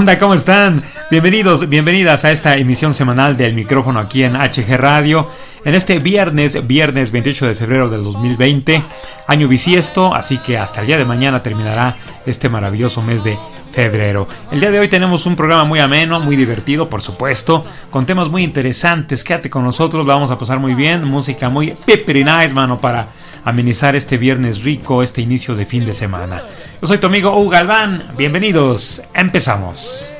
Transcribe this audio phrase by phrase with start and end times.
[0.00, 0.82] ¿Cómo están?
[1.10, 5.28] Bienvenidos, bienvenidas a esta emisión semanal del micrófono aquí en HG Radio.
[5.62, 8.82] En este viernes, viernes 28 de febrero del 2020,
[9.26, 13.38] año bisiesto, así que hasta el día de mañana terminará este maravilloso mes de
[13.72, 14.26] febrero.
[14.50, 18.30] El día de hoy tenemos un programa muy ameno, muy divertido, por supuesto, con temas
[18.30, 19.22] muy interesantes.
[19.22, 21.04] Quédate con nosotros, lo vamos a pasar muy bien.
[21.04, 23.06] Música muy peppery nice, mano, para
[23.44, 26.42] amenizar este viernes rico, este inicio de fin de semana.
[26.80, 30.14] Yo soy tu amigo Hugo Galván, bienvenidos, empezamos.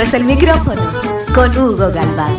[0.00, 0.80] Es el micrófono
[1.34, 2.32] con Hugo Galván.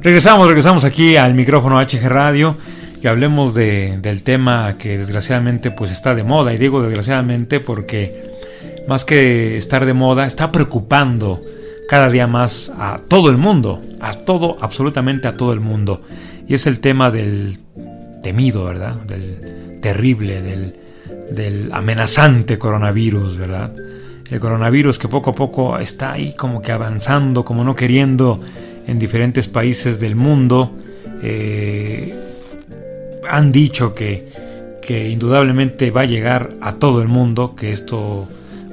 [0.00, 2.56] Regresamos, regresamos aquí al micrófono HG Radio
[3.02, 8.30] y hablemos de, del tema que desgraciadamente pues está de moda y digo desgraciadamente porque
[8.86, 11.42] más que estar de moda está preocupando
[11.88, 16.02] cada día más a todo el mundo, a todo, absolutamente a todo el mundo
[16.46, 17.58] y es el tema del
[18.22, 18.94] temido, ¿verdad?
[18.96, 20.74] Del terrible, del,
[21.30, 23.72] del amenazante coronavirus, ¿verdad?
[24.30, 28.40] El coronavirus que poco a poco está ahí como que avanzando, como no queriendo
[28.86, 30.72] en diferentes países del mundo.
[31.22, 32.14] Eh,
[33.28, 34.28] han dicho que,
[34.82, 38.28] que, indudablemente va a llegar a todo el mundo, que esto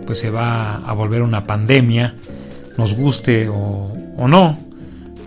[0.06, 2.16] pues se va a volver una pandemia,
[2.78, 3.94] nos guste o,
[4.28, 4.58] no,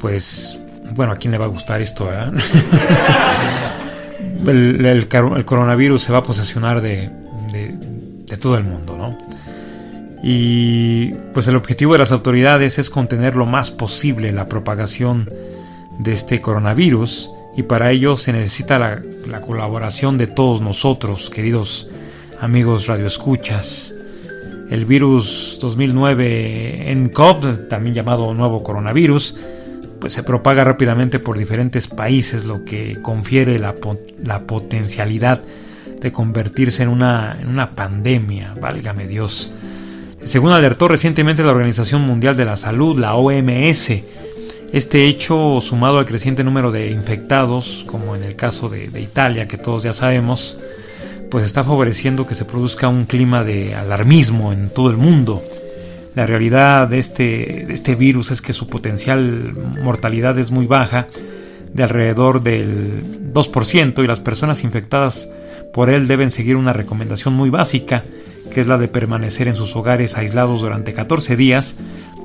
[0.00, 0.58] pues
[0.94, 2.08] bueno, ¿a quién le va a gustar esto?
[4.46, 5.08] el,
[5.44, 7.10] coronavirus se va a posesionar de,
[8.40, 9.18] todo el mundo, ¿no?
[10.22, 15.30] Y pues el objetivo de las autoridades es contener lo más posible la propagación
[15.98, 21.88] de este coronavirus y para ello se necesita la, la colaboración de todos nosotros, queridos
[22.40, 23.94] amigos radioescuchas.
[24.70, 29.36] El virus 2009 NCOV, también llamado nuevo coronavirus,
[30.00, 33.74] pues se propaga rápidamente por diferentes países, lo que confiere la,
[34.24, 35.42] la potencialidad
[36.00, 39.52] de convertirse en una, en una pandemia, válgame Dios.
[40.22, 43.90] Según alertó recientemente la Organización Mundial de la Salud, la OMS,
[44.72, 49.48] este hecho, sumado al creciente número de infectados, como en el caso de, de, Italia,
[49.48, 50.58] que todos ya sabemos,
[51.30, 55.42] pues está favoreciendo que se produzca un clima de alarmismo en todo el mundo.
[56.14, 61.08] La realidad de este, de este virus es que su potencial mortalidad es muy baja,
[61.72, 65.28] de alrededor del 2%, y las personas infectadas
[65.72, 68.04] por él deben seguir una recomendación muy básica,
[68.52, 71.76] que es la de permanecer en sus hogares aislados durante 14 días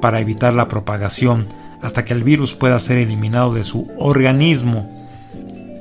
[0.01, 1.47] para evitar la propagación
[1.81, 4.89] hasta que el virus pueda ser eliminado de su organismo.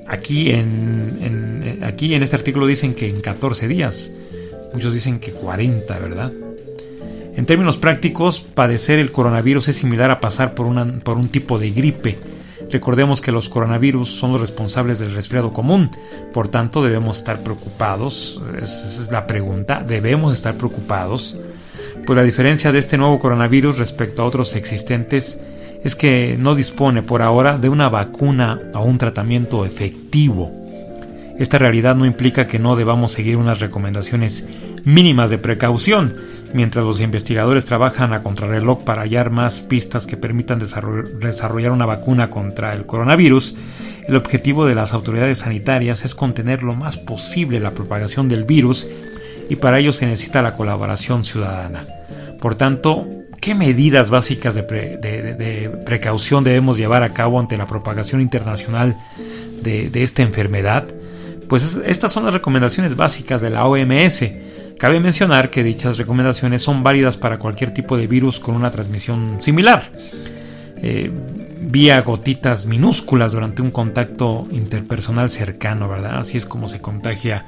[0.07, 4.13] Aquí en, aquí en este artículo dicen que en 14 días,
[4.75, 6.33] muchos dicen que 40, ¿verdad?
[7.37, 10.67] En términos prácticos, padecer el coronavirus es similar a pasar por,
[11.01, 12.19] por un tipo de gripe.
[12.71, 15.91] Recordemos que los coronavirus son los responsables del resfriado común,
[16.33, 21.37] por tanto debemos estar preocupados, esa es la pregunta, debemos estar preocupados,
[22.07, 25.39] pues la diferencia de este nuevo coronavirus respecto a otros existentes
[25.85, 30.51] es que no dispone por ahora de una vacuna o un tratamiento efectivo.
[31.39, 34.47] Esta realidad no implica que no debamos seguir unas recomendaciones
[34.85, 36.17] mínimas de precaución,
[36.55, 42.31] mientras los investigadores trabajan a contrarreloj para hallar más pistas que permitan desarrollar una vacuna
[42.31, 43.57] contra el coronavirus,
[44.07, 48.87] el objetivo de las autoridades sanitarias es contener lo más posible la propagación del virus
[49.51, 51.87] y para ello se necesita la colaboración ciudadana.
[52.41, 53.07] Por tanto,
[53.41, 58.97] ¿qué medidas básicas de, precaución debemos llevar a cabo ante la propagación internacional
[59.63, 60.87] de, esta enfermedad?
[61.49, 64.23] Pues estas son las recomendaciones básicas de la OMS
[64.79, 69.41] Cabe mencionar que dichas recomendaciones son válidas para cualquier tipo de virus con una transmisión
[69.41, 69.91] similar,
[70.83, 71.11] eh,
[71.61, 76.19] vía gotitas minúsculas durante un contacto interpersonal cercano, ¿verdad?
[76.19, 77.47] Así es como se contagia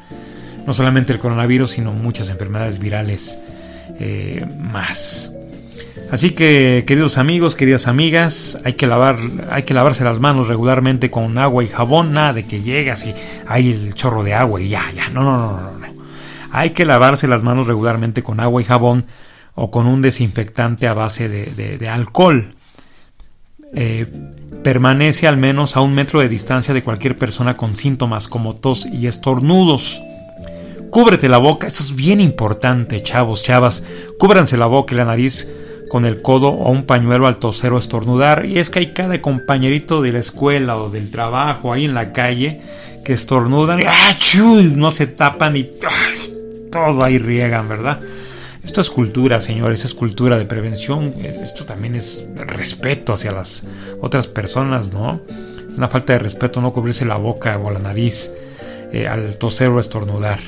[0.67, 3.39] no solamente el coronavirus, sino muchas enfermedades virales
[4.01, 5.33] eh, más.
[6.11, 9.17] Así que, queridos amigos, queridas amigas, hay que lavar,
[9.51, 13.15] hay que lavarse las manos regularmente con agua y jabón, nada de que llegas y
[13.47, 15.86] hay el chorro de agua y ya, ya, no, no, no, no, no.
[16.51, 19.07] Hay que lavarse las manos regularmente con agua y jabón
[19.55, 22.55] o con un desinfectante a base de, alcohol.
[23.75, 24.07] Eh,
[24.63, 28.87] permanece al menos a un metro de distancia de cualquier persona con síntomas como tos
[28.87, 30.03] y estornudos.
[30.91, 33.83] Cúbrete la boca, esto es bien importante, chavos, chavas.
[34.19, 35.49] Cúbranse la boca y la nariz
[35.89, 38.47] con el codo o un pañuelo al toser o estornudar.
[38.47, 42.13] Y es que hay cada compañerito de la escuela o del trabajo ahí en la
[42.13, 42.61] calle
[43.05, 44.17] que estornudan y ¡ah,
[44.75, 45.71] no se tapan y
[46.85, 48.01] todo ahí riegan, ¿verdad?
[48.65, 51.15] Esto es cultura, señores, es cultura de prevención.
[51.23, 53.65] Esto también es respeto hacia las
[54.01, 55.21] otras personas, ¿no?
[55.77, 58.31] Una falta de respeto no cubrirse la boca o la nariz
[58.93, 60.39] eh, al toser o estornudar.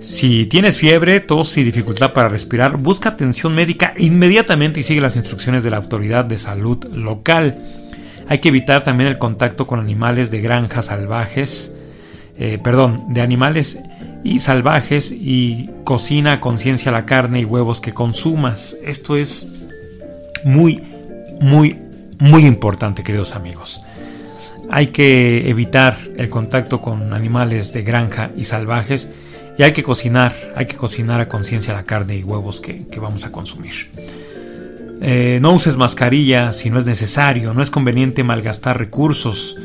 [0.00, 5.16] Si tienes fiebre, tos y dificultad para respirar, busca atención médica inmediatamente y sigue las
[5.16, 7.58] instrucciones de la autoridad de salud local.
[8.28, 11.74] Hay que evitar también el contacto con animales de granjas salvajes,
[12.38, 13.80] eh, perdón, de animales
[14.24, 18.76] y salvajes y cocina a conciencia la carne y huevos que consumas.
[18.82, 19.46] Esto es
[20.44, 20.82] muy,
[21.40, 21.78] muy,
[22.18, 23.82] muy importante, queridos amigos.
[24.70, 29.10] Hay que evitar el contacto con animales de granja y salvajes
[29.58, 33.24] Y hay que cocinar, hay que cocinar a conciencia la carne y huevos que, vamos
[33.24, 33.74] a consumir.
[35.00, 39.56] Eh, no uses mascarilla si no es necesario, no es conveniente malgastar recursos.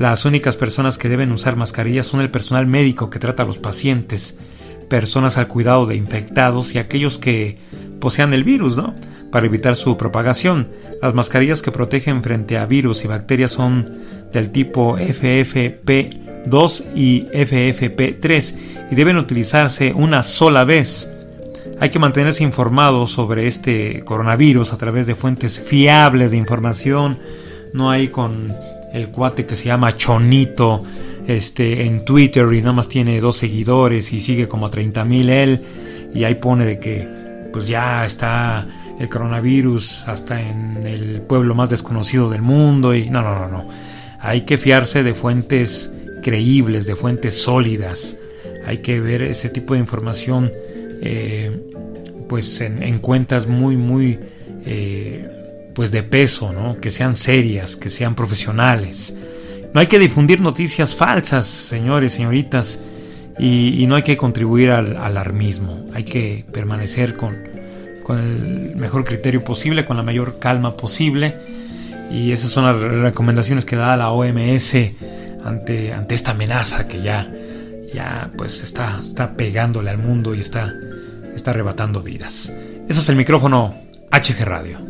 [0.00, 3.58] Las únicas personas que deben usar mascarillas son el personal médico que trata a los
[3.58, 4.38] pacientes,
[4.88, 7.58] personas al cuidado de infectados y aquellos que
[8.00, 8.94] posean el virus, ¿no?
[9.30, 10.70] Para evitar su propagación.
[11.02, 13.92] Las mascarillas que protegen frente a virus y bacterias son
[14.32, 18.54] del tipo FFP2 y FFP3
[18.90, 21.10] y deben utilizarse una sola vez.
[21.78, 27.18] Hay que mantenerse informado sobre este coronavirus a través de fuentes fiables de información.
[27.74, 28.54] No hay con
[28.92, 30.82] el cuate que se llama Chonito
[31.26, 35.28] este, en Twitter y nada más tiene dos seguidores y sigue como a 30 mil
[35.30, 35.60] él
[36.14, 37.06] y ahí pone de que
[37.52, 38.66] pues ya está
[38.98, 43.68] el coronavirus hasta en el pueblo más desconocido del mundo y no, no, no, no.
[44.20, 45.92] Hay que fiarse de fuentes
[46.22, 48.18] creíbles, de fuentes sólidas.
[48.66, 50.52] Hay que ver ese tipo de información
[51.02, 51.50] eh,
[52.28, 54.20] pues en, cuentas muy, muy
[54.66, 55.39] eh,
[55.74, 56.80] pues de peso, ¿no?
[56.80, 59.14] que sean serias, que sean profesionales.
[59.72, 62.82] No hay que difundir noticias falsas, señores, señoritas,
[63.38, 65.86] y, no hay que contribuir al alarmismo.
[65.94, 67.36] Hay que permanecer con,
[68.02, 71.36] con el mejor criterio posible, con la mayor calma posible.
[72.10, 74.74] Y esas son las recomendaciones que da la OMS
[75.44, 77.32] ante, ante esta amenaza que ya,
[77.94, 80.74] ya pues está, está pegándole al mundo y está,
[81.34, 82.52] está arrebatando vidas.
[82.88, 83.74] Eso es el micrófono
[84.10, 84.89] HG Radio.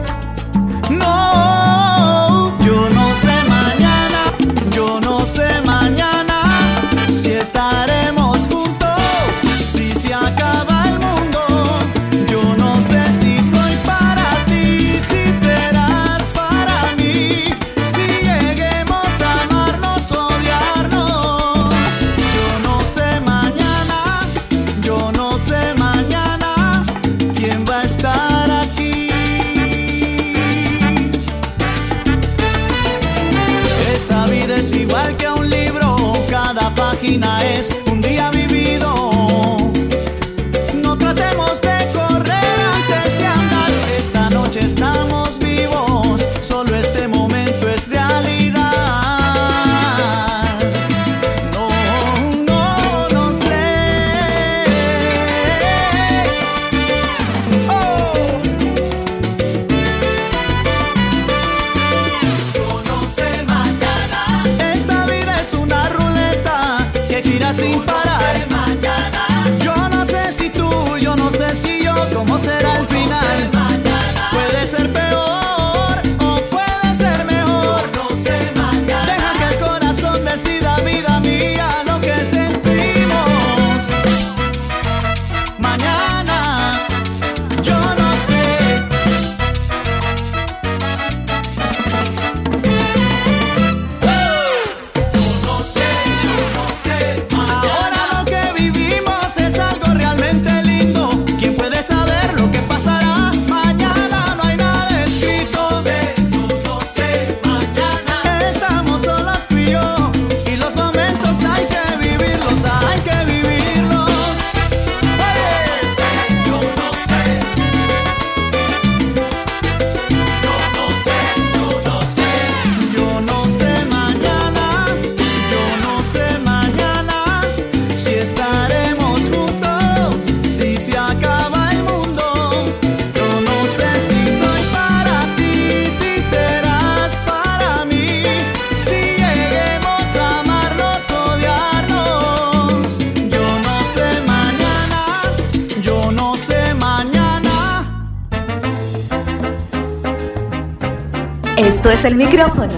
[152.03, 152.73] El micrófono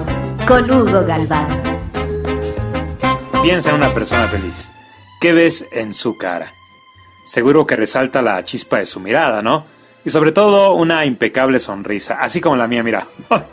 [0.45, 1.47] con Hugo Galván.
[3.41, 4.69] Piensa en una persona feliz.
[5.21, 6.51] ¿Qué ves en su cara?
[7.25, 9.65] Seguro que resalta la chispa de su mirada, ¿no?
[10.03, 13.07] Y sobre todo una impecable sonrisa, así como la mía, mira.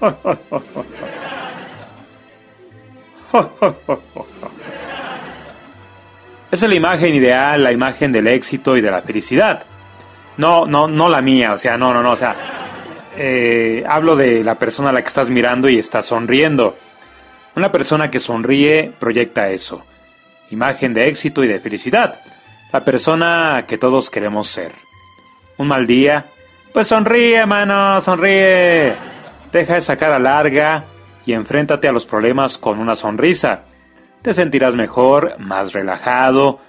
[6.50, 9.62] Esa es la imagen ideal, la imagen del éxito y de la felicidad.
[10.36, 12.34] No, no, no la mía, o sea, no, no, no, o sea,
[13.22, 16.78] eh, hablo de la persona a la que estás mirando y estás sonriendo.
[17.54, 19.84] Una persona que sonríe proyecta eso,
[20.50, 22.18] imagen de éxito y de felicidad,
[22.72, 24.72] la persona que todos queremos ser.
[25.58, 26.28] Un mal día,
[26.72, 28.94] pues sonríe, mano, sonríe.
[29.52, 30.86] Deja esa cara larga
[31.26, 33.64] y enfréntate a los problemas con una sonrisa.
[34.22, 36.60] Te sentirás mejor, más relajado,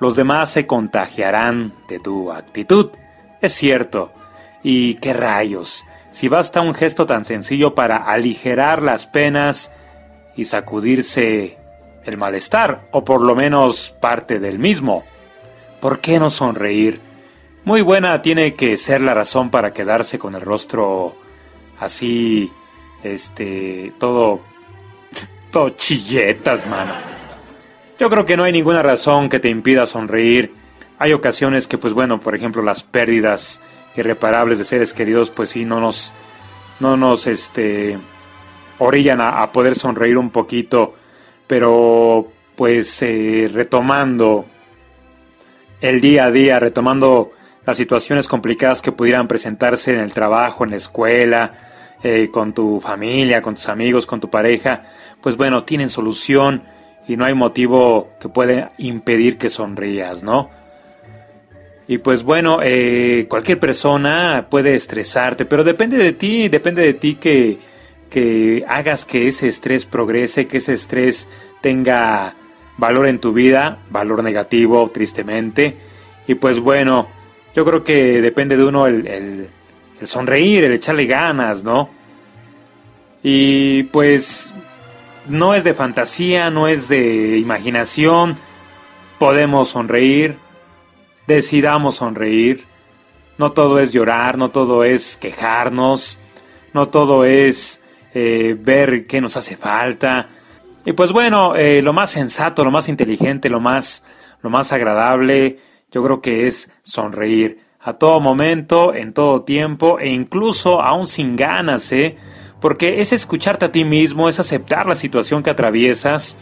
[0.00, 2.90] los demás se contagiarán de tu actitud.
[3.40, 4.12] Es cierto.
[4.64, 5.86] ¿Y qué rayos?
[6.10, 9.72] Si basta un gesto tan sencillo para aligerar las penas
[10.36, 11.58] y sacudirse
[12.04, 15.04] el malestar, o por lo menos parte del mismo.
[15.80, 17.00] ¿Por qué no sonreír?
[17.64, 21.14] Muy buena tiene que ser la razón para quedarse con el rostro
[21.78, 22.50] así,
[23.02, 24.40] este, todo,
[25.50, 26.94] todo chilletas, mano.
[27.98, 30.54] Yo creo que no hay ninguna razón que te impida sonreír.
[30.98, 33.60] Hay ocasiones que, pues bueno, por ejemplo, las pérdidas
[33.96, 36.12] irreparables de seres queridos, pues sí, no nos,
[36.78, 37.98] no nos, este,
[38.78, 40.94] orillan a, poder sonreír un poquito,
[41.46, 44.46] pero pues eh, retomando
[45.80, 47.32] el día a día, retomando
[47.66, 51.52] las situaciones complicadas que pudieran presentarse en el trabajo, en la escuela,
[52.02, 54.84] eh, con tu familia, con tus amigos, con tu pareja,
[55.20, 56.64] pues bueno, tienen solución
[57.06, 60.48] y no hay motivo que pueda impedir que sonrías, ¿no?
[61.90, 67.16] Y pues bueno, eh, cualquier persona puede estresarte, pero depende de ti, depende de ti
[67.16, 67.58] que,
[68.08, 71.26] que hagas que ese estrés progrese, que ese estrés
[71.60, 72.36] tenga
[72.78, 75.78] valor en tu vida, valor negativo, tristemente.
[76.28, 77.08] Y pues bueno,
[77.56, 81.90] yo creo que depende de uno el, el, sonreír, el echarle ganas, ¿no?
[83.24, 84.54] Y pues
[85.28, 88.36] no es de fantasía, no es de imaginación.
[89.18, 90.36] Podemos sonreír,
[91.34, 92.66] decidamos sonreír.
[93.38, 96.18] No todo es llorar, no todo es quejarnos,
[96.74, 97.82] no todo es
[98.14, 100.28] eh, ver qué nos hace falta.
[100.84, 104.04] Y pues bueno, eh, lo más sensato, lo más inteligente, lo más,
[104.42, 105.58] lo más agradable,
[105.90, 111.36] yo creo que es sonreír a todo momento, en todo tiempo e incluso aún sin
[111.36, 112.16] ganas, ¿eh?
[112.60, 116.36] Porque es escucharte a ti mismo, es aceptar la situación que atraviesas,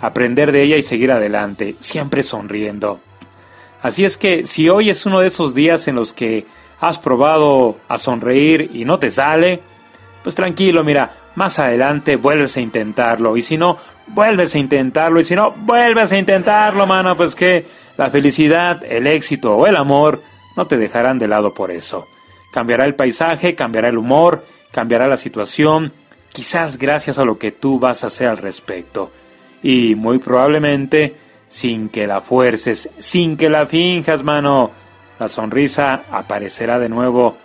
[0.00, 3.00] aprender de ella y seguir adelante, siempre sonriendo.
[3.82, 6.46] Así es que si hoy es uno de esos días en los que
[6.80, 9.60] has probado a sonreír y no te sale,
[10.22, 13.36] pues tranquilo, mira, más adelante vuelves a intentarlo.
[13.36, 15.20] Y si no, vuelves a intentarlo.
[15.20, 17.16] Y si no, vuelves a intentarlo, mano.
[17.16, 17.66] Pues que
[17.96, 20.22] la felicidad, el éxito o el amor
[20.56, 22.06] no te dejarán de lado por eso.
[22.52, 25.92] Cambiará el paisaje, cambiará el humor, cambiará la situación,
[26.32, 29.10] quizás gracias a lo que tú vas a hacer al respecto.
[29.62, 31.16] Y muy probablemente
[31.52, 34.70] sin que la fuerces, sin que la finjas, mano.
[35.18, 37.36] La sonrisa aparecerá de nuevo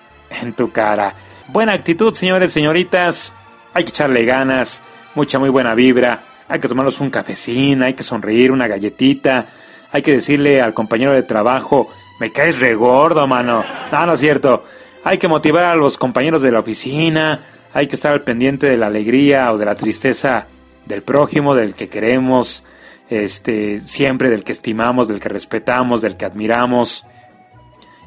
[0.41, 1.13] en tu cara.
[1.49, 3.33] Buena actitud, señores, señoritas.
[3.73, 4.81] Hay que echarle ganas,
[5.13, 6.23] mucha muy buena vibra.
[6.47, 9.47] Hay que tomarnos un cafecín, hay que sonreír, una galletita.
[9.91, 11.89] Hay que decirle al compañero de trabajo,
[12.21, 13.65] me caes regordo, mano.
[13.91, 14.63] No, no es cierto.
[15.03, 17.43] Hay que motivar a los compañeros de la oficina.
[17.73, 20.47] Hay que estar al pendiente de la alegría o de la tristeza
[20.85, 22.63] del prójimo, del que queremos
[23.09, 27.05] este, siempre del que estimamos, del que respetamos, del que admiramos.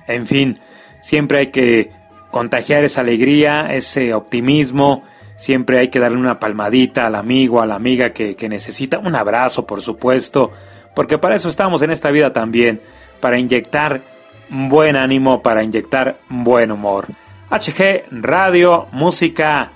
[0.06, 0.58] En fin,
[1.02, 1.92] siempre hay que
[2.30, 5.04] contagiar esa alegría, ese optimismo,
[5.36, 9.14] siempre hay que darle una palmadita al amigo, a la amiga que, que necesita, un
[9.14, 10.52] abrazo por supuesto,
[10.94, 12.80] porque para eso estamos en esta vida también,
[13.20, 14.02] para inyectar
[14.48, 17.06] buen ánimo, para inyectar buen humor.
[17.50, 19.72] HG Radio, música,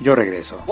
[0.00, 0.62] yo regreso.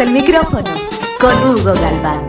[0.00, 0.64] El micrófono
[1.20, 2.20] con Hugo Galván.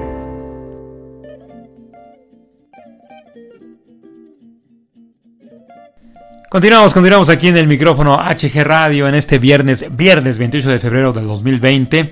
[6.49, 11.13] Continuamos, continuamos aquí en el micrófono HG Radio en este viernes, viernes 28 de febrero
[11.13, 12.10] del 2020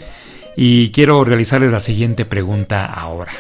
[0.56, 3.34] y quiero realizarles la siguiente pregunta ahora.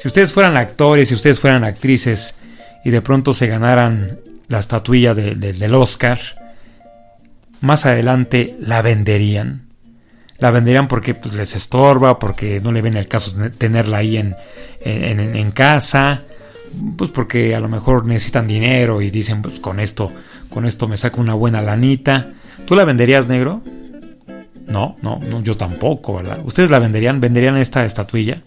[0.00, 2.34] Si ustedes fueran actores, si ustedes fueran actrices
[2.84, 6.18] y de pronto se ganaran la estatuilla del Oscar,
[7.60, 9.65] más adelante la venderían.
[10.38, 14.34] La venderían porque pues, les estorba, porque no le ven el caso tenerla ahí en,
[14.80, 16.24] en casa,
[16.96, 20.12] pues porque a lo mejor necesitan dinero y dicen, pues con esto,
[20.50, 22.32] con esto me saco una buena lanita.
[22.66, 23.62] ¿Tú la venderías, negro?
[24.66, 26.40] No, no, no, yo tampoco, ¿verdad?
[26.44, 27.20] ¿Ustedes la venderían?
[27.20, 28.42] ¿Venderían esta estatuilla?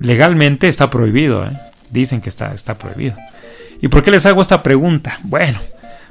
[0.00, 1.56] Legalmente está prohibido, ¿eh?
[1.90, 3.16] Dicen que está, está prohibido.
[3.80, 5.20] ¿Y por qué les hago esta pregunta?
[5.22, 5.58] Bueno,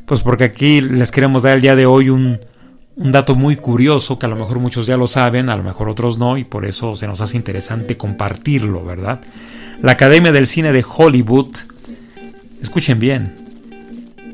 [0.06, 2.40] pues porque aquí les queremos dar el día de hoy un,
[2.98, 5.88] un dato muy curioso que a lo mejor muchos ya lo saben, a lo mejor
[5.88, 9.22] otros no, y por eso se nos hace interesante compartirlo, ¿verdad?
[9.82, 11.56] La Academia del Cine de Hollywood,
[12.60, 13.36] escuchen bien,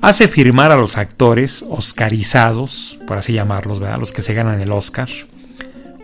[0.01, 3.99] hace firmar a los actores oscarizados, por así llamarlos, ¿verdad?
[3.99, 5.09] los que se ganan el Oscar,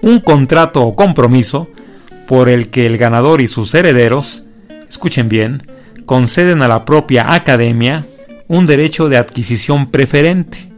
[0.02, 1.70] un contrato o compromiso
[2.28, 4.44] por el que el ganador y sus herederos,
[4.90, 5.64] escuchen bien,
[6.06, 8.06] conceden a la propia academia
[8.50, 10.69] un derecho de adquisición preferente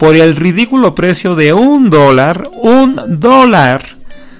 [0.00, 3.84] por el ridículo precio de un dólar, un dólar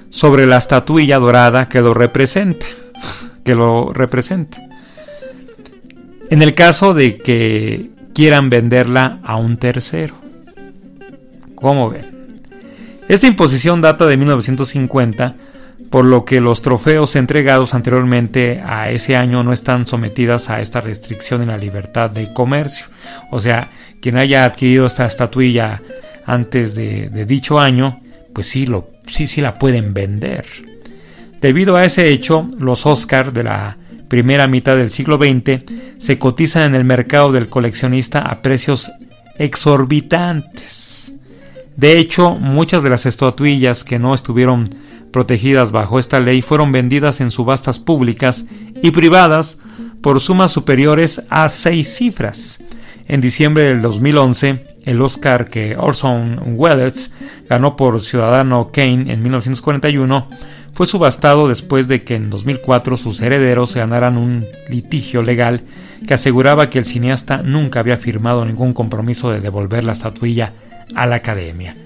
[0.09, 2.65] sobre la estatuilla dorada que lo representa
[3.45, 4.57] que lo represente.
[6.31, 10.15] En el caso de que quieran venderla a un tercero.
[11.57, 12.41] ¿Cómo ven?
[13.09, 15.37] Esta imposición data de 1950,
[15.91, 20.81] por lo que los trofeos entregados anteriormente a ese año no están sometidas a esta
[20.81, 22.87] restricción en la libertad de comercio.
[23.31, 25.83] O sea, quien haya adquirido esta estatuilla
[26.25, 28.01] antes de, dicho año,
[28.33, 30.45] pues sí, lo, sí, sí la pueden vender.
[31.41, 33.77] Debido a ese hecho, los Oscar de la
[34.07, 35.61] primera mitad del siglo XX
[35.99, 38.93] se cotizan en el mercado del coleccionista a precios
[39.39, 41.15] exorbitantes.
[41.81, 44.69] De hecho, muchas de las estatuillas que no estuvieron
[45.11, 48.45] protegidas bajo esta ley fueron vendidas en subastas públicas
[48.83, 49.57] y privadas
[50.03, 52.63] por sumas superiores a seis cifras.
[53.09, 57.15] En diciembre del 2011, el Oscar que Orson Welles
[57.49, 60.29] ganó por Ciudadano Kane en 1941
[60.75, 65.63] fue subastado después de que en 2004 sus herederos se ganaran un litigio legal
[66.07, 70.53] que aseguraba que el cineasta nunca había firmado ningún compromiso de devolver la estatuilla
[70.95, 71.77] a la academia.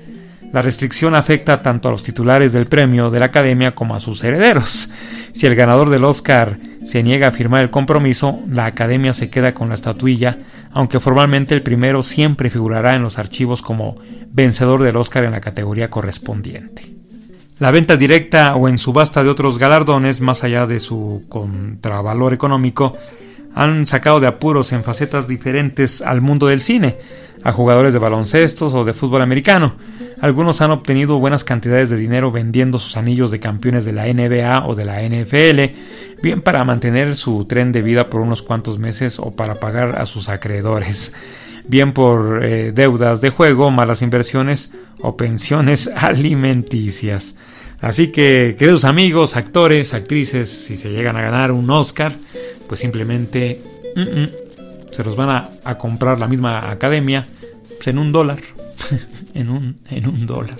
[0.54, 4.22] La restricción afecta tanto a los titulares del premio de la academia como a sus
[4.22, 4.88] herederos.
[5.32, 9.52] Si el ganador del Oscar se niega a firmar el compromiso, la academia se queda
[9.52, 10.38] con la estatuilla,
[10.70, 13.96] aunque formalmente el primero siempre figurará en los archivos como
[14.30, 16.94] vencedor del Oscar en la categoría correspondiente.
[17.58, 22.96] La venta directa o en subasta de otros galardones, más allá de su contravalor económico,
[23.54, 26.98] han sacado de apuros en facetas diferentes al mundo del cine,
[27.42, 29.76] a jugadores de baloncestos o de fútbol americano.
[30.20, 34.66] Algunos han obtenido buenas cantidades de dinero vendiendo sus anillos de campeones de la NBA
[34.66, 35.76] o de la NFL,
[36.22, 40.06] bien para mantener su tren de vida por unos cuantos meses o para pagar a
[40.06, 41.12] sus acreedores
[41.66, 47.36] bien por eh, deudas de juego, malas inversiones o pensiones alimenticias.
[47.80, 52.14] Así que, queridos amigos, actores, actrices, si se llegan a ganar un Oscar,
[52.66, 53.60] pues simplemente
[54.90, 57.26] se los van a, comprar la misma academia
[57.76, 58.38] pues, en un dólar.
[59.34, 60.58] en, un, en un dólar.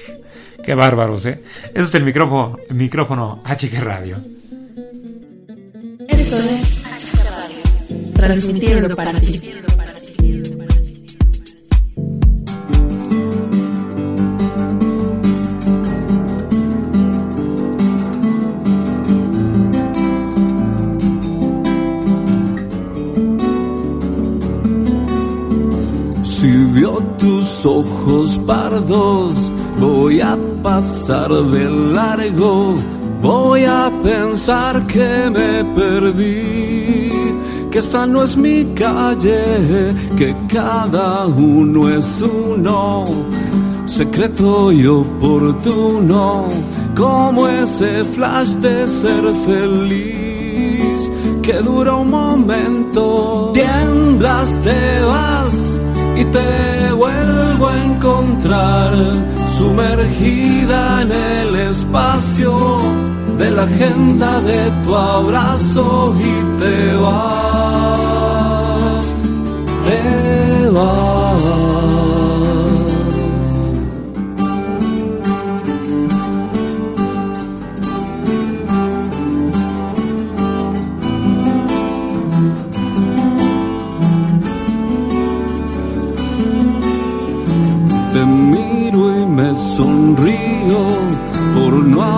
[0.65, 1.43] Qué bárbaros, ¿eh?
[1.75, 4.17] Eso es el micrófono, el micrófono HG Radio.
[6.09, 8.13] Esto es HG Radio.
[8.15, 9.41] Transmitiendo para ti.
[27.19, 32.75] Tus ojos pardos, voy a pasar de largo,
[33.23, 37.13] voy a pensar que me perdí,
[37.71, 43.05] que esta no es mi calle, que cada uno es uno,
[43.85, 46.47] secreto y oportuno,
[46.97, 51.11] como ese flash de ser feliz,
[51.41, 55.64] que dura un momento, tiemblas, te vas
[56.17, 58.95] y te vuelvo a encontrar
[59.59, 62.79] sumergida en el espacio
[63.37, 67.95] de la agenda de tu abrazo y te vas,
[69.87, 71.14] te vas.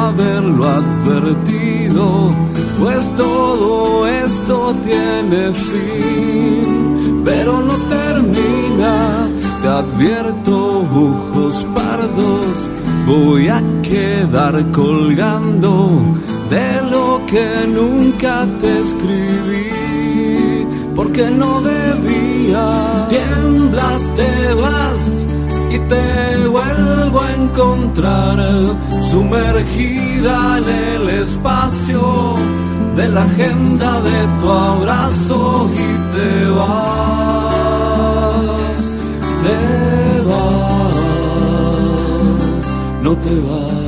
[0.06, 2.30] Haberlo advertido,
[2.78, 9.28] pues todo esto tiene fin, pero no termina.
[9.62, 12.70] Te advierto, ojos pardos,
[13.06, 15.90] voy a quedar colgando
[16.50, 19.70] de lo que nunca te escribí,
[20.94, 23.08] porque no debía.
[23.08, 25.05] Tiemblas, te vas
[25.88, 28.38] te vuelvo a encontrar
[29.10, 32.34] sumergida en el espacio
[32.94, 37.16] de la agenda de tu abrazo y te vas,
[39.44, 39.58] te
[40.28, 40.96] vas,
[43.02, 43.85] no te vas.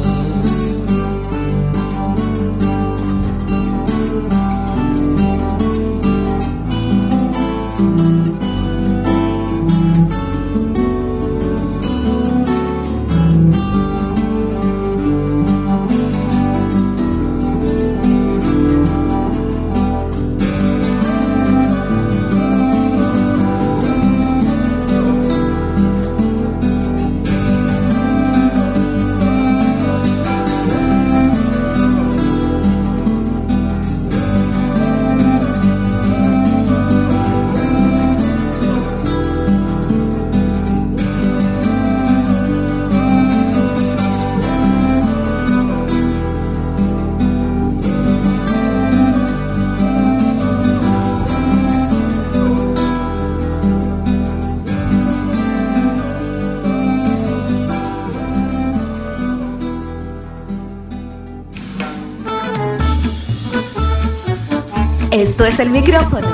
[65.38, 66.27] Esto es el micrófono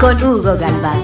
[0.00, 1.00] con Hugo Galván.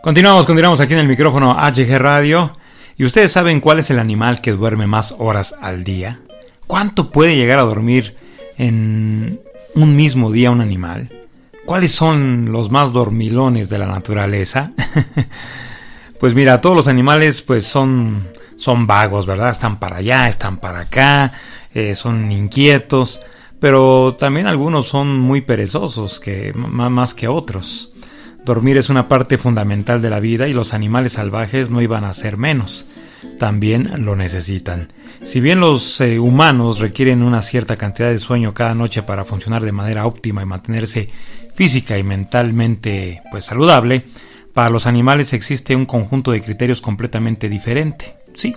[0.00, 2.52] Continuamos, continuamos aquí en el micrófono HG Radio.
[2.96, 6.20] ¿Y ustedes saben cuál es el animal que duerme más horas al día?
[6.68, 8.14] ¿Cuánto puede llegar a dormir
[8.56, 9.40] en
[9.74, 11.10] un mismo día un animal?
[11.66, 14.70] ¿Cuáles son los más dormilones de la naturaleza?
[16.24, 19.50] Pues mira, todos los animales pues son, son vagos, ¿verdad?
[19.50, 21.34] Están para allá, están para acá,
[21.74, 23.20] eh, son inquietos,
[23.60, 27.92] pero también algunos son muy perezosos, que, más que otros.
[28.42, 32.14] Dormir es una parte fundamental de la vida y los animales salvajes no iban a
[32.14, 32.86] ser menos.
[33.38, 34.88] También lo necesitan.
[35.24, 39.60] Si bien los eh, humanos requieren una cierta cantidad de sueño cada noche para funcionar
[39.60, 41.10] de manera óptima y mantenerse
[41.54, 44.06] física y mentalmente pues saludable,
[44.54, 48.16] para los animales existe un conjunto de criterios completamente diferente.
[48.34, 48.56] Sí,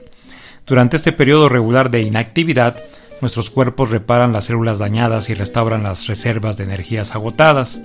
[0.65, 2.81] durante este periodo regular de inactividad,
[3.19, 7.81] nuestros cuerpos reparan las células dañadas y restauran las reservas de energías agotadas.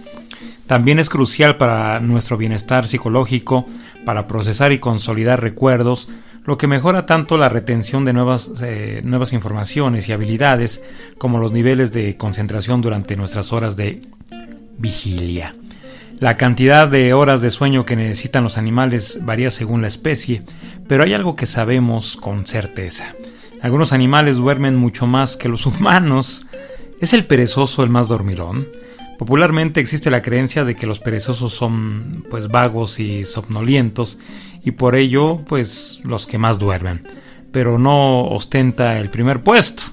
[0.67, 3.67] También es crucial para nuestro bienestar psicológico,
[4.05, 6.11] para procesar y consolidar recuerdos,
[6.45, 10.83] lo que mejora tanto la retención de nuevas, eh, nuevas informaciones y habilidades
[11.19, 14.03] como los niveles de concentración durante nuestras horas de
[14.77, 15.55] vigilia.
[16.19, 20.43] La cantidad de horas de sueño que necesitan los animales varía según la especie,
[20.87, 23.15] pero hay algo que sabemos con certeza.
[23.61, 26.47] Algunos animales duermen mucho más que los humanos.
[27.01, 28.69] ¿Es el perezoso el más dormilón?
[29.19, 34.19] Popularmente existe la creencia de que los perezosos son pues vagos y somnolientos
[34.65, 37.03] y por ello pues los que más duermen,
[37.53, 39.85] pero no ostenta el primer puesto.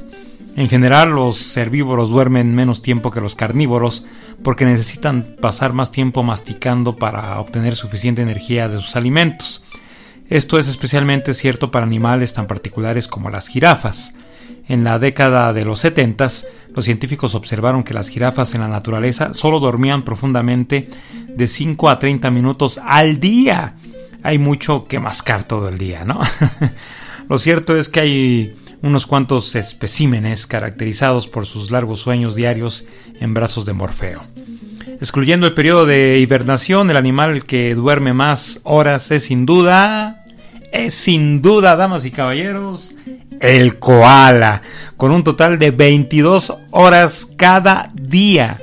[0.60, 4.04] En general, los herbívoros duermen menos tiempo que los carnívoros
[4.44, 9.64] porque necesitan pasar más tiempo masticando para obtener suficiente energía de sus alimentos.
[10.28, 14.16] Esto es especialmente cierto para animales tan particulares como las jirafas.
[14.68, 16.28] En la década de los 70,
[16.76, 20.90] los científicos observaron que las jirafas en la naturaleza solo dormían profundamente
[21.38, 23.76] de 5 a 30 minutos al día.
[24.24, 26.20] Hay mucho que mascar todo el día, ¿no?
[27.30, 32.86] Lo cierto es que hay unos cuantos especímenes caracterizados por sus largos sueños diarios
[33.20, 34.24] en brazos de Morfeo.
[35.02, 40.26] Excluyendo el periodo de hibernación, el animal que duerme más horas es sin duda,
[40.72, 42.96] es sin duda, damas y caballeros,
[43.40, 44.62] el koala,
[44.98, 48.58] con un total de 22 horas cada día.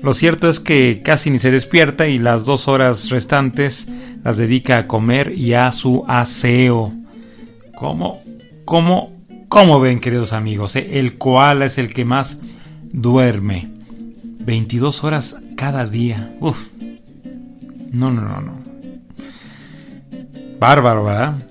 [0.00, 3.88] Lo cierto es que casi ni se despierta y las dos horas restantes
[4.24, 6.92] las dedica a comer y a su aseo.
[7.74, 8.22] ¿Cómo?
[8.64, 9.19] ¿Cómo
[9.50, 11.00] como ven, queridos amigos, eh?
[11.00, 12.38] el koala es el que más
[12.84, 13.68] duerme.
[14.38, 16.36] 22 horas cada día.
[16.38, 16.68] Uf.
[17.90, 18.64] No, no, no, no.
[20.60, 21.42] Bárbaro, ¿verdad?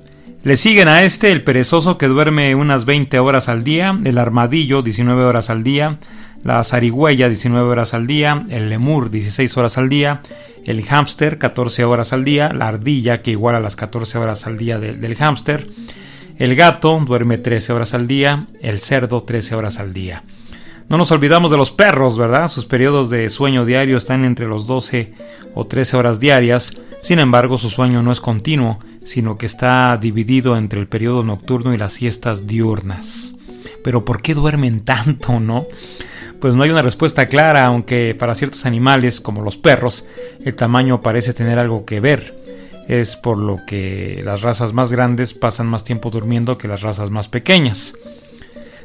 [0.43, 4.81] Le siguen a este el perezoso que duerme unas 20 horas al día, el armadillo
[4.81, 5.97] 19 horas al día,
[6.41, 10.21] la zarigüeya 19 horas al día, el lemur 16 horas al día,
[10.65, 14.79] el hámster 14 horas al día, la ardilla que iguala las 14 horas al día
[14.79, 15.67] del hámster,
[16.39, 20.23] el gato duerme 13 horas al día, el cerdo 13 horas al día.
[20.87, 22.47] No nos olvidamos de los perros, ¿verdad?
[22.47, 25.13] Sus periodos de sueño diario están entre los 12
[25.53, 30.57] o 13 horas diarias, sin embargo su sueño no es continuo, sino que está dividido
[30.57, 33.35] entre el periodo nocturno y las siestas diurnas.
[33.83, 35.67] Pero ¿por qué duermen tanto, no?
[36.39, 40.05] Pues no hay una respuesta clara, aunque para ciertos animales, como los perros,
[40.43, 42.33] el tamaño parece tener algo que ver.
[42.89, 47.11] Es por lo que las razas más grandes pasan más tiempo durmiendo que las razas
[47.11, 47.93] más pequeñas.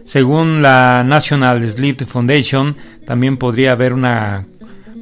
[0.05, 4.45] Según la National Sleep Foundation, también podría haber una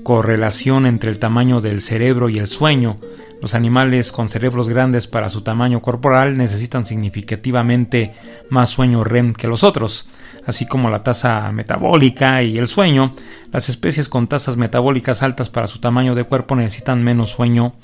[0.04, 2.94] correlación entre el tamaño del cerebro y el sueño.
[3.40, 8.12] Los animales con cerebros grandes para su tamaño corporal necesitan significativamente
[8.50, 10.06] más sueño REM que los otros,
[10.46, 13.10] así como la tasa metabólica y el sueño.
[13.50, 17.74] Las especies con tasas metabólicas altas para su tamaño de cuerpo necesitan menos sueño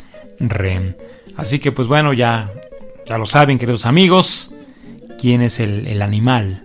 [0.41, 0.95] REM.
[1.37, 2.51] Así que pues bueno, ya,
[3.07, 4.55] ya lo saben queridos amigos,
[5.19, 6.65] quién es el, el animal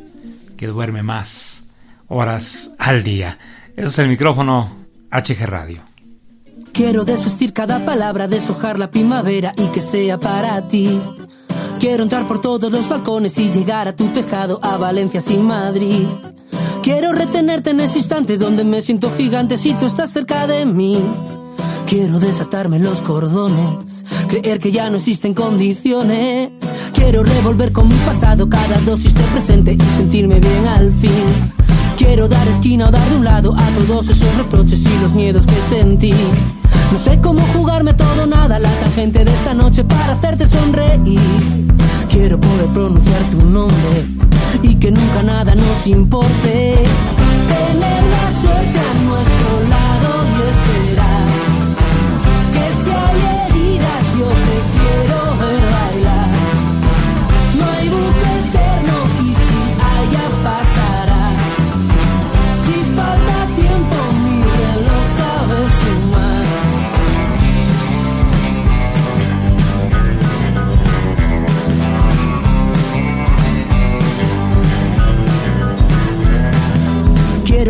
[0.57, 1.65] que duerme más
[2.07, 3.37] horas al día.
[3.75, 4.71] Eso es el micrófono
[5.11, 5.81] HG Radio.
[6.71, 10.99] Quiero desvestir cada palabra, deshojar la primavera y que sea para ti.
[11.79, 16.07] Quiero entrar por todos los balcones y llegar a tu tejado, a Valencia sin Madrid.
[16.81, 21.03] Quiero retenerte en ese instante donde me siento gigante si tú estás cerca de mí.
[21.85, 26.49] Quiero desatarme los cordones, creer que ya no existen condiciones.
[26.93, 31.11] Quiero revolver con mi pasado cada dosis de presente y sentirme bien al fin.
[31.97, 35.45] Quiero dar esquina o dar de un lado a todos esos reproches y los miedos
[35.45, 36.13] que sentí.
[36.91, 41.19] No sé cómo jugarme todo nada la tangente de esta noche para hacerte sonreír.
[42.09, 44.05] Quiero poder pronunciar tu nombre
[44.61, 46.75] y que nunca nada nos importe.
[47.47, 48.82] Tener la suerte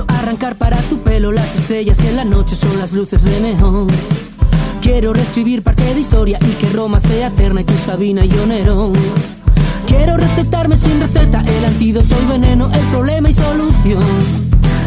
[0.08, 3.88] Arrancar para tu pelo las estrellas que en la noche son las luces de neón.
[4.84, 8.46] Quiero reescribir parte de historia y que Roma sea eterna y tu Sabina y yo
[8.46, 8.92] Nerón.
[9.88, 14.04] Quiero recetarme sin receta el antídoto y veneno, el problema y solución.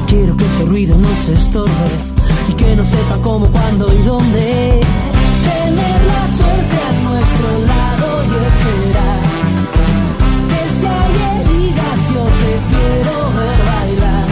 [0.07, 1.73] Quiero que ese ruido no se estorbe
[2.51, 4.81] y que no sepa cómo, cuándo y dónde.
[5.49, 9.21] Tener la suerte a nuestro lado y esperar.
[10.51, 14.26] Que si hay heridas yo te quiero ver bailar.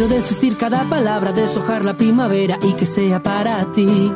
[0.00, 4.10] Quiero desvestir cada palabra, deshojar la primavera y que sea para ti.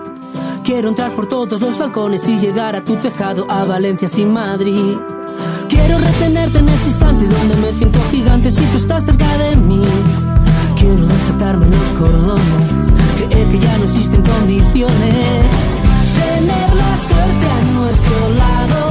[0.62, 4.96] Quiero entrar por todos los balcones y llegar a tu tejado, a Valencia sin Madrid.
[5.68, 9.82] Quiero retenerte en ese instante donde me siento gigante si tú estás cerca de mí.
[10.78, 15.44] Quiero desatarme los cordones, creer que ya no existen condiciones.
[16.16, 18.83] Tener la suerte a nuestro lado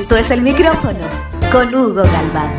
[0.00, 1.00] Esto es el micrófono
[1.50, 2.52] con Hugo Galván.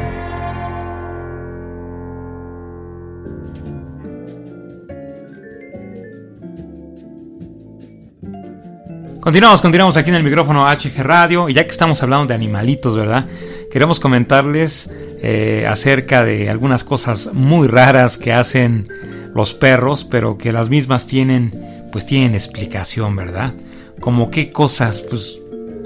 [9.22, 12.98] Continuamos, continuamos aquí en el micrófono HG Radio y ya que estamos hablando de animalitos,
[12.98, 13.26] ¿verdad?
[13.72, 18.90] Queremos comentarles eh, acerca de algunas cosas muy raras que hacen
[19.34, 21.54] los perros, pero que las mismas tienen,
[21.94, 23.54] pues tienen explicación, ¿verdad?
[24.02, 25.39] Como qué cosas, pues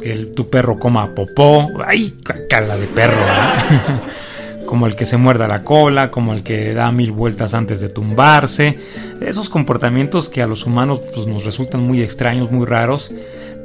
[0.03, 2.13] que tu perro coma popó, ay,
[2.49, 4.03] cala de perro, ¿verdad?
[4.65, 7.89] como el que se muerda la cola, como el que da mil vueltas antes de
[7.89, 8.77] tumbarse,
[9.21, 13.13] esos comportamientos que a los humanos pues, nos resultan muy extraños, muy raros,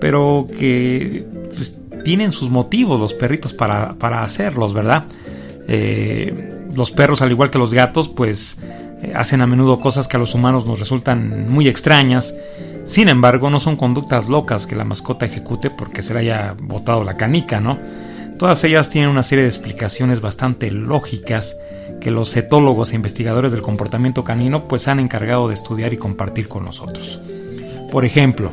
[0.01, 5.05] pero que pues, tienen sus motivos los perritos para, para hacerlos, ¿verdad?
[5.67, 8.59] Eh, los perros, al igual que los gatos, pues
[9.15, 12.35] hacen a menudo cosas que a los humanos nos resultan muy extrañas.
[12.85, 17.05] Sin embargo, no son conductas locas que la mascota ejecute porque se le haya botado
[17.05, 17.79] la canica, ¿no?
[18.39, 21.57] Todas ellas tienen una serie de explicaciones bastante lógicas
[22.01, 26.49] que los etólogos e investigadores del comportamiento canino pues han encargado de estudiar y compartir
[26.49, 27.21] con nosotros.
[27.91, 28.53] Por ejemplo,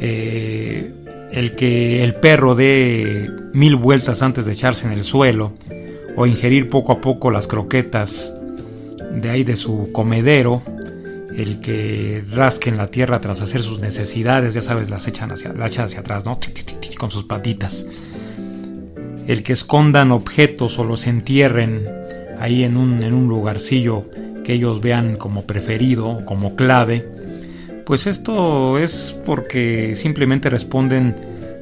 [0.00, 0.92] eh,
[1.32, 5.52] el que el perro dé mil vueltas antes de echarse en el suelo
[6.16, 8.34] o ingerir poco a poco las croquetas
[9.20, 10.62] de ahí de su comedero,
[11.36, 15.52] el que rasque en la tierra tras hacer sus necesidades, ya sabes, las echan hacia,
[15.52, 16.38] la echa hacia atrás, ¿no?
[16.98, 17.86] Con sus patitas
[19.28, 21.86] el que escondan objetos o los entierren
[22.40, 24.06] ahí en un, en un lugarcillo
[24.42, 27.06] que ellos vean como preferido, como clave,
[27.84, 31.14] pues esto es porque simplemente responden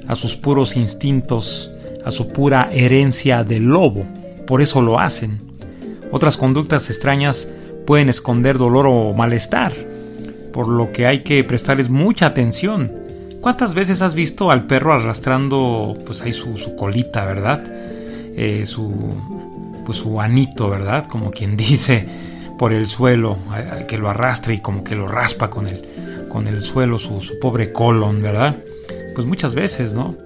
[0.07, 1.73] a sus puros instintos,
[2.05, 4.07] a su pura herencia del lobo,
[4.47, 5.41] por eso lo hacen.
[6.13, 7.49] Otras conductas extrañas
[7.87, 9.73] pueden esconder dolor o malestar,
[10.53, 13.07] por lo que hay que prestarles mucha atención
[13.47, 17.63] ¿Cuántas veces has visto al perro arrastrando pues ahí su, colita, verdad?
[18.35, 18.93] Eh, su,
[19.85, 21.07] pues su anito, ¿verdad?
[21.07, 22.09] Como quien dice,
[22.59, 23.39] por el suelo,
[23.87, 27.39] que lo arrastra y como que lo raspa con el, con el suelo su, su
[27.39, 28.57] pobre colon, ¿verdad?
[29.15, 30.17] Pues muchas veces, ¿no?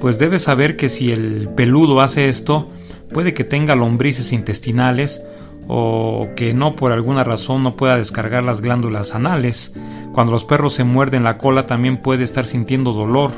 [0.00, 2.70] Pues debes saber que si el peludo hace esto,
[3.12, 5.22] puede que tenga lombrices intestinales
[5.68, 9.74] o que no por alguna razón no pueda descargar las glándulas anales.
[10.12, 13.32] Cuando los perros se muerden la cola también puede estar sintiendo dolor,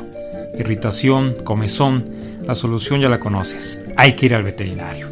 [0.59, 2.05] irritación, comezón.
[2.47, 3.83] La solución ya la conoces.
[3.97, 5.09] Hay que ir al veterinario.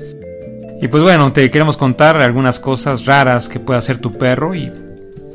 [0.83, 4.71] Y pues bueno, te queremos contar algunas cosas raras que puede hacer tu perro y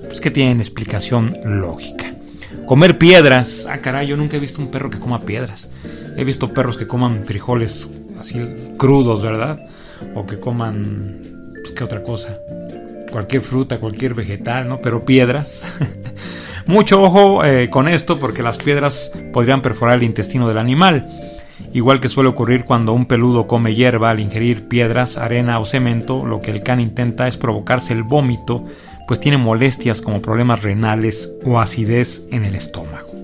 [0.02, 2.14] pues que tienen explicación lógica.
[2.66, 3.66] Comer piedras.
[3.70, 5.70] Ah, caray, yo nunca he visto un perro que coma piedras.
[6.18, 7.90] He visto perros que coman frijoles
[8.20, 8.40] así
[8.78, 9.60] crudos, ¿verdad?
[10.16, 11.38] O que coman
[11.76, 12.40] ¿qué otra cosa?
[13.12, 14.80] Cualquier fruta, cualquier vegetal, ¿no?
[14.80, 15.78] Pero piedras.
[16.66, 21.08] Mucho ojo eh, con esto porque las piedras podrían perforar el intestino del animal.
[21.74, 26.26] Igual que suele ocurrir cuando un peludo come hierba al ingerir piedras, arena o cemento,
[26.26, 28.66] lo que el can intenta es provocarse el vómito,
[29.08, 33.17] pues tiene molestias como problemas renales o acidez en el estómago.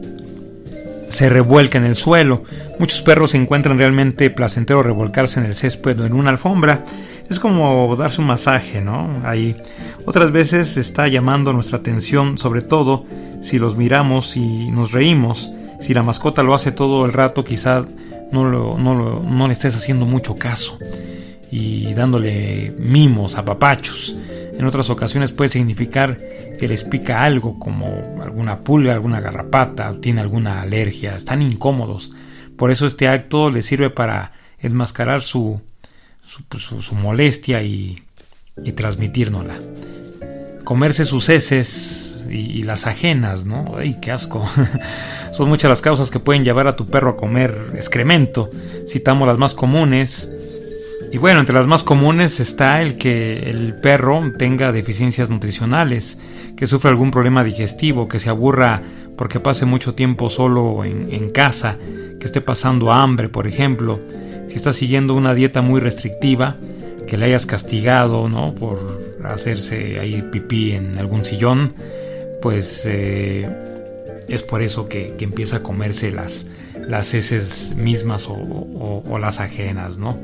[1.08, 2.44] Se revuelca en el suelo.
[2.80, 6.84] Muchos perros encuentran realmente placentero revolcarse en el césped o en una alfombra,
[7.30, 9.22] es como darse un masaje, ¿no?
[9.24, 9.56] Ahí.
[10.06, 13.06] Otras veces está llamando nuestra atención, sobre todo
[13.42, 15.50] si los miramos y nos reímos.
[15.80, 17.86] Si la mascota lo hace todo el rato, quizá
[18.32, 20.78] no, no, le estés haciendo mucho caso
[21.52, 24.16] y dándole mimos, a papachos.
[24.58, 26.20] En otras ocasiones puede significar
[26.60, 27.88] que les pica algo, como
[28.22, 32.14] alguna pulga, alguna garrapata, tiene alguna alergia, están incómodos.
[32.58, 35.62] Por eso este acto les sirve para enmascarar su,
[36.50, 38.04] pues, su, molestia y,
[38.64, 39.60] y transmitírnosla.
[40.64, 43.76] Comerse sus heces y, las ajenas, ¿no?
[43.78, 44.46] ¡Ay, qué asco!
[45.32, 48.50] Son muchas las causas que pueden llevar a tu perro a comer excremento.
[48.88, 50.30] Citamos las más comunes.
[51.14, 56.18] Y bueno, entre las más comunes está el que el perro tenga deficiencias nutricionales,
[56.58, 58.82] que sufra algún problema digestivo, que se aburra
[59.16, 61.78] porque pase mucho tiempo solo en, casa,
[62.20, 64.00] que esté pasando hambre, por ejemplo,
[64.48, 66.58] si estás siguiendo una dieta muy restrictiva,
[67.06, 68.56] que le hayas castigado, ¿no?
[68.56, 68.80] Por
[69.24, 71.76] hacerse ahí pipí en algún sillón,
[72.42, 73.48] pues eh,
[74.28, 76.48] es por eso que, empieza a comerse las,
[76.88, 80.18] las heces mismas o, las ajenas, ¿no?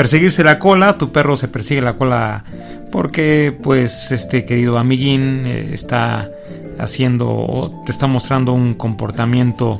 [0.00, 2.42] Perseguirse la cola, tu perro se persigue la cola
[2.90, 6.30] porque pues este querido amiguín eh, está
[6.78, 9.78] haciendo o te está mostrando un comportamiento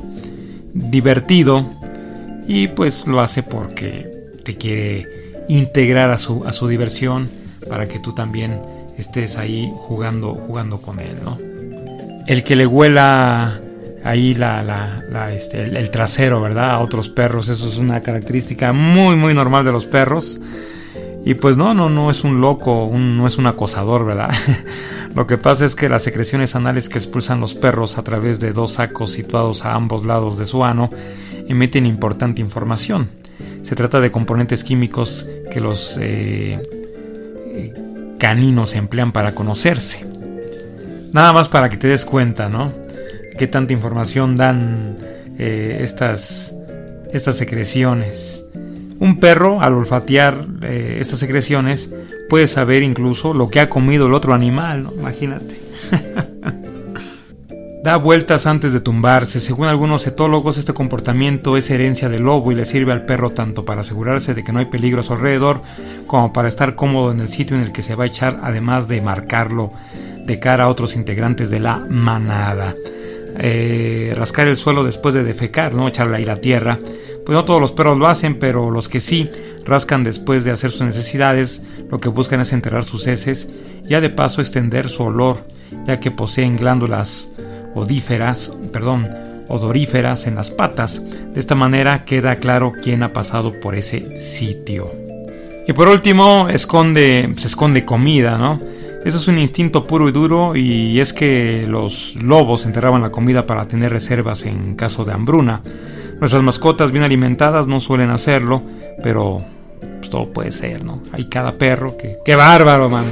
[0.74, 1.64] divertido
[2.46, 4.12] y pues lo hace porque
[4.44, 5.08] te quiere
[5.48, 7.30] integrar a su, a su diversión
[7.66, 8.60] para que tú también
[8.98, 11.38] estés ahí jugando, jugando con él, ¿no?
[12.26, 13.58] El que le huela
[14.04, 16.70] ahí la, la, este, el, trasero, ¿verdad?
[16.70, 20.40] A otros perros, eso es una característica muy, muy normal de los perros.
[21.24, 24.30] Y pues no, no, no es un loco, no es un acosador, ¿verdad?
[25.14, 28.52] Lo que pasa es que las secreciones anales que expulsan los perros a través de
[28.52, 30.88] dos sacos situados a ambos lados de su ano
[31.46, 33.10] emiten importante información.
[33.62, 36.58] Se trata de componentes químicos que los eh,
[38.18, 40.06] caninos emplean para conocerse.
[41.12, 42.72] Nada más para que te des cuenta, ¿no?
[43.40, 44.98] Qué tanta información dan
[45.38, 46.52] eh, estas,
[47.10, 48.44] estas secreciones.
[48.98, 51.90] Un perro, al olfatear eh, estas secreciones,
[52.28, 54.90] puede saber incluso lo que ha comido el otro animal.
[54.94, 55.58] Imagínate.
[57.82, 59.40] da vueltas antes de tumbarse.
[59.40, 63.64] Según algunos etólogos, este comportamiento es herencia del lobo y le sirve al perro tanto
[63.64, 65.62] para asegurarse de que no hay peligro a su alrededor,
[66.06, 68.86] como para estar cómodo en el sitio en el que se va a echar, además
[68.86, 69.72] de marcarlo
[70.26, 72.74] de cara a otros integrantes de la manada.
[73.42, 75.88] Eh, rascar el suelo después de defecar, ¿no?
[75.88, 76.78] Echarle ahí la tierra.
[77.24, 79.30] Pues no todos los perros lo hacen, pero los que sí
[79.64, 83.48] rascan después de hacer sus necesidades, lo que buscan es enterrar sus heces,
[83.88, 85.44] ya de paso extender su olor,
[85.86, 87.30] ya que poseen glándulas
[87.74, 89.08] odíferas, perdón,
[89.48, 91.02] odoríferas en las patas.
[91.32, 94.90] De esta manera queda claro quién ha pasado por ese sitio.
[95.66, 98.60] Y por último, esconde, se esconde comida, ¿no?
[99.04, 103.46] Eso es un instinto puro y duro y es que los lobos enterraban la comida
[103.46, 105.62] para tener reservas en caso de hambruna.
[106.20, 108.62] Nuestras mascotas bien alimentadas no suelen hacerlo,
[109.02, 109.42] pero
[109.98, 111.00] pues, todo puede ser, ¿no?
[111.12, 112.18] Hay cada perro que...
[112.24, 113.06] ¡Qué bárbaro, man!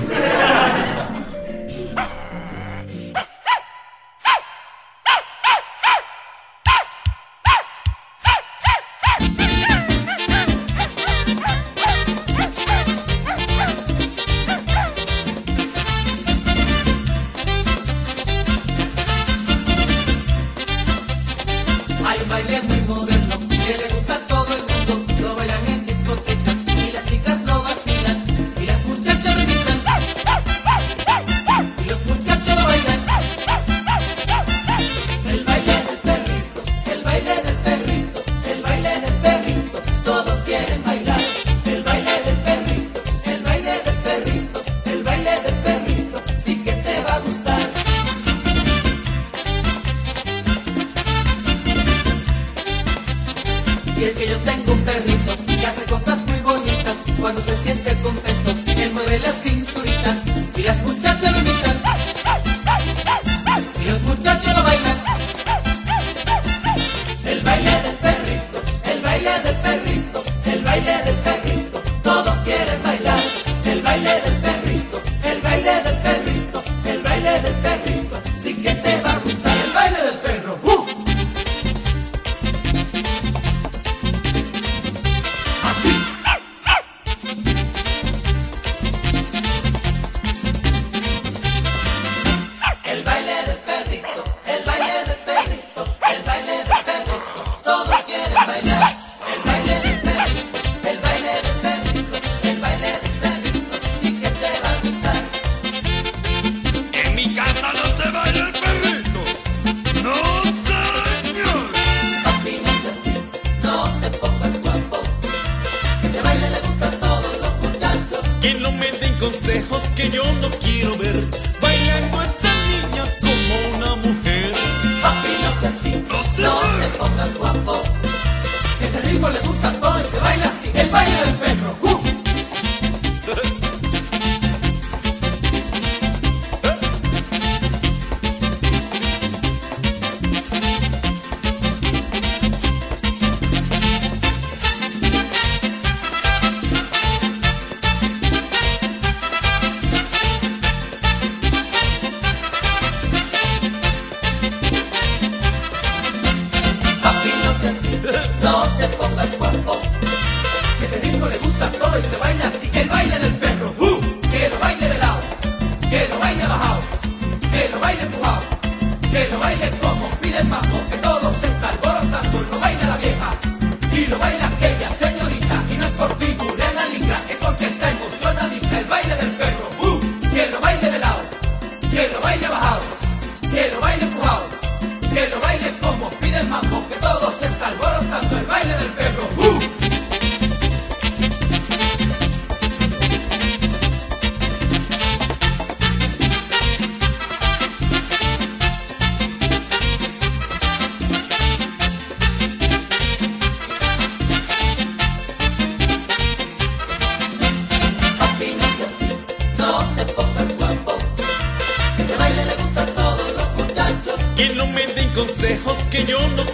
[215.40, 216.47] Consejos que yo no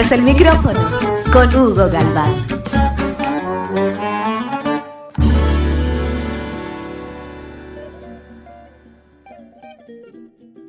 [0.00, 0.80] es el micrófono
[1.30, 2.32] con Hugo Galván.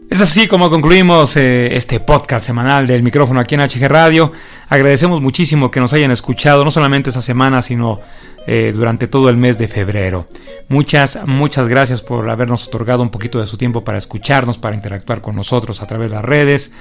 [0.10, 4.34] Es así como concluimos eh, este podcast semanal del micrófono aquí en HG Radio.
[4.68, 8.02] Agradecemos muchísimo que nos hayan escuchado, no solamente esta semana, sino
[8.46, 10.28] eh, durante todo el mes de febrero.
[10.68, 15.22] Muchas, muchas gracias por habernos otorgado un poquito de su tiempo para escucharnos, para interactuar
[15.22, 16.74] con nosotros a través de las redes,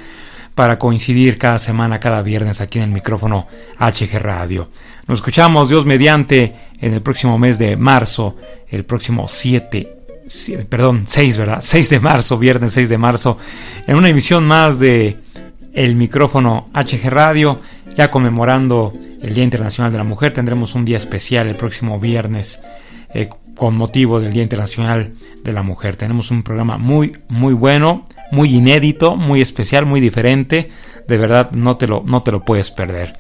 [0.55, 3.47] para coincidir cada semana, cada viernes aquí en el micrófono
[3.79, 4.69] HG Radio.
[5.07, 8.37] Nos escuchamos, Dios mediante, en el próximo mes de marzo,
[8.69, 11.59] el próximo 7 sí, perdón, 6, ¿verdad?
[11.61, 13.37] 6 de marzo, viernes 6 de marzo,
[13.87, 15.19] en una emisión más de
[15.73, 17.61] El micrófono HG Radio,
[17.95, 18.93] ya conmemorando
[19.23, 22.61] el Día Internacional de la Mujer, tendremos un día especial el próximo viernes
[23.13, 25.13] eh, con motivo del Día Internacional
[25.45, 25.97] de la Mujer.
[25.97, 30.71] Tenemos un programa muy, muy bueno, muy inédito, muy especial, muy diferente,
[31.07, 33.13] de verdad no te lo, no te lo puedes perder.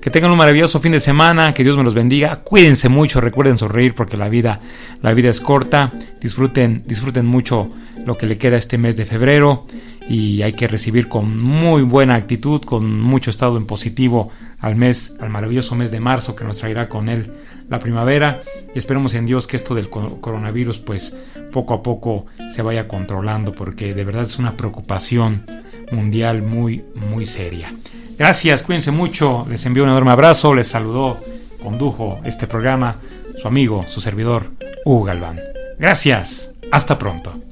[0.00, 2.36] Que tengan un maravilloso fin de semana, que Dios me los bendiga.
[2.36, 4.60] Cuídense mucho, recuerden sonreír porque la vida,
[5.02, 5.92] la vida es corta.
[6.20, 7.68] Disfruten, disfruten mucho
[8.04, 9.64] lo que le queda este mes de febrero
[10.08, 15.14] y hay que recibir con muy buena actitud, con mucho estado en positivo al mes,
[15.20, 17.30] al maravilloso mes de marzo que nos traerá con él
[17.68, 18.40] la primavera
[18.74, 21.14] y esperemos en Dios que esto del coronavirus pues
[21.52, 25.44] poco a poco se vaya controlando porque de verdad es una preocupación
[25.92, 27.70] mundial muy muy seria.
[28.18, 31.18] Gracias, cuídense mucho, les envío un enorme abrazo, les saludó,
[31.62, 32.96] condujo este programa
[33.36, 34.50] su amigo, su servidor,
[34.84, 35.40] Hugo Galván.
[35.78, 37.47] Gracias, hasta pronto.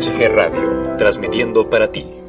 [0.00, 2.19] HG Radio, transmitiendo para ti.